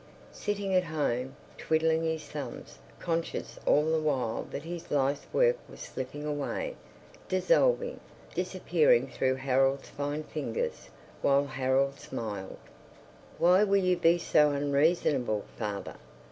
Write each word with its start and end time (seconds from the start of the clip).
Sitting 0.33 0.73
at 0.73 0.85
home, 0.85 1.35
twiddling 1.59 2.01
his 2.03 2.23
thumbs, 2.25 2.79
conscious 2.97 3.59
all 3.67 3.85
the 3.91 3.99
while 4.01 4.47
that 4.49 4.63
his 4.63 4.89
life's 4.89 5.27
work 5.31 5.57
was 5.69 5.79
slipping 5.79 6.25
away, 6.25 6.75
dissolving, 7.29 7.99
disappearing 8.33 9.05
through 9.05 9.35
Harold's 9.35 9.89
fine 9.89 10.23
fingers, 10.23 10.89
while 11.21 11.45
Harold 11.45 11.99
smiled.... 11.99 12.57
"Why 13.37 13.63
will 13.63 13.77
you 13.77 13.95
be 13.95 14.17
so 14.17 14.49
unreasonable, 14.49 15.45
father? 15.55 15.97